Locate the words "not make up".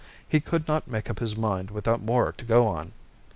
0.67-1.19